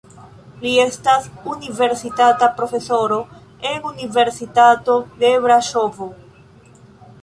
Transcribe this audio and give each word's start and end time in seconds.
Li 0.61 0.69
estas 0.83 1.27
universitata 1.55 2.49
profesoro 2.61 3.21
en 3.73 3.89
Universitato 3.93 5.01
de 5.23 5.35
Braŝovo. 5.49 6.15